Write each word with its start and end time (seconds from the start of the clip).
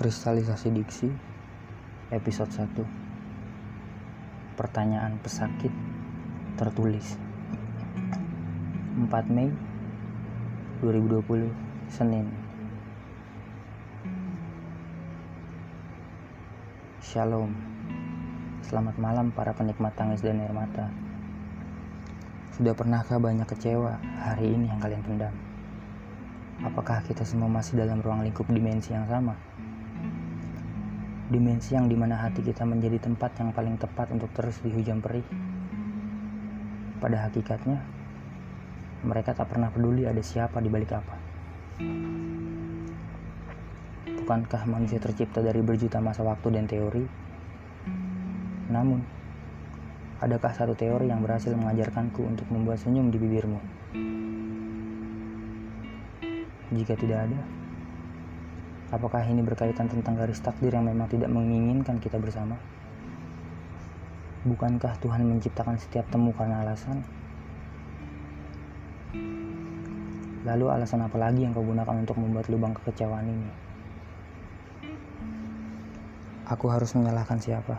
Kristalisasi 0.00 0.72
Diksi 0.72 1.12
Episode 2.08 2.48
1 2.56 2.72
Pertanyaan 4.56 5.20
pesakit 5.20 5.68
Tertulis. 6.56 7.20
4 8.96 9.04
Mei 9.28 9.52
2020 10.80 11.52
Senin. 11.92 12.32
Shalom. 17.04 17.52
Selamat 18.64 18.96
malam 18.96 19.28
para 19.28 19.52
penikmat 19.52 19.92
tangis 20.00 20.24
dan 20.24 20.40
air 20.40 20.56
mata. 20.56 20.88
Sudah 22.56 22.72
pernahkah 22.72 23.20
banyak 23.20 23.44
kecewa 23.44 24.00
hari 24.16 24.48
ini 24.48 24.64
yang 24.64 24.80
kalian 24.80 25.04
pendam? 25.04 25.34
Apakah 26.64 27.04
kita 27.04 27.20
semua 27.20 27.52
masih 27.52 27.76
dalam 27.76 28.00
ruang 28.00 28.24
lingkup 28.24 28.48
dimensi 28.48 28.96
yang 28.96 29.04
sama? 29.04 29.36
Dimensi 31.30 31.78
yang 31.78 31.86
di 31.86 31.94
mana 31.94 32.18
hati 32.18 32.42
kita 32.42 32.66
menjadi 32.66 32.98
tempat 32.98 33.38
yang 33.38 33.54
paling 33.54 33.78
tepat 33.78 34.10
untuk 34.10 34.34
terus 34.34 34.58
dihujam 34.66 34.98
perih. 34.98 35.22
Pada 36.98 37.30
hakikatnya, 37.30 37.78
mereka 39.06 39.30
tak 39.38 39.46
pernah 39.46 39.70
peduli 39.70 40.10
ada 40.10 40.18
siapa 40.26 40.58
di 40.58 40.66
balik 40.66 40.90
apa. 40.90 41.14
Bukankah 44.10 44.66
manusia 44.66 44.98
tercipta 44.98 45.38
dari 45.38 45.62
berjuta 45.62 46.02
masa 46.02 46.26
waktu 46.26 46.50
dan 46.50 46.66
teori? 46.66 47.06
Namun, 48.74 48.98
adakah 50.18 50.50
satu 50.50 50.74
teori 50.74 51.14
yang 51.14 51.22
berhasil 51.22 51.54
mengajarkanku 51.54 52.26
untuk 52.26 52.50
membuat 52.50 52.82
senyum 52.82 53.06
di 53.06 53.18
bibirmu? 53.22 53.62
Jika 56.74 56.98
tidak 56.98 57.30
ada, 57.30 57.59
apakah 58.90 59.22
ini 59.22 59.38
berkaitan 59.46 59.86
tentang 59.86 60.18
garis 60.18 60.42
takdir 60.42 60.74
yang 60.74 60.82
memang 60.82 61.06
tidak 61.06 61.30
menginginkan 61.30 62.02
kita 62.02 62.18
bersama? 62.18 62.58
Bukankah 64.42 64.98
Tuhan 64.98 65.22
menciptakan 65.30 65.78
setiap 65.78 66.10
temu 66.10 66.34
karena 66.34 66.66
alasan? 66.66 67.06
Lalu 70.42 70.66
alasan 70.72 71.06
apa 71.06 71.16
lagi 71.20 71.46
yang 71.46 71.54
kau 71.54 71.62
gunakan 71.62 72.02
untuk 72.02 72.18
membuat 72.18 72.50
lubang 72.50 72.74
kekecewaan 72.74 73.30
ini? 73.30 73.50
Aku 76.50 76.66
harus 76.66 76.90
menyalahkan 76.98 77.38
siapa? 77.38 77.78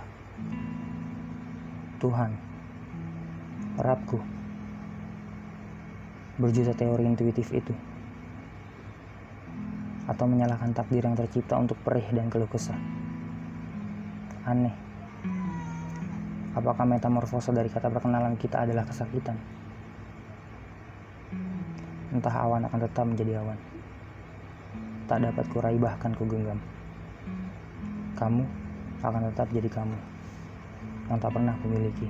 Tuhan, 1.99 2.31
Rabku, 3.75 4.21
berjuta 6.39 6.71
teori 6.71 7.03
intuitif 7.03 7.51
itu 7.51 7.75
atau 10.09 10.25
menyalahkan 10.25 10.73
takdir 10.73 11.05
yang 11.05 11.13
tercipta 11.13 11.57
untuk 11.57 11.77
perih 11.85 12.05
dan 12.13 12.31
keluh 12.31 12.49
kesah. 12.49 12.77
Aneh. 14.45 14.73
Apakah 16.51 16.83
metamorfosa 16.83 17.53
dari 17.55 17.71
kata 17.71 17.87
perkenalan 17.87 18.35
kita 18.35 18.65
adalah 18.65 18.83
kesakitan? 18.83 19.37
Entah 22.11 22.35
awan 22.43 22.67
akan 22.67 22.79
tetap 22.81 23.05
menjadi 23.07 23.39
awan. 23.39 23.55
Tak 25.07 25.23
dapat 25.23 25.45
kurai 25.53 25.77
bahkan 25.79 26.11
kugenggam. 26.11 26.59
Kamu 28.19 28.43
akan 29.01 29.21
tetap 29.33 29.47
jadi 29.49 29.69
kamu 29.71 29.97
yang 31.09 31.19
tak 31.19 31.31
pernah 31.33 31.55
kumiliki. 31.59 32.07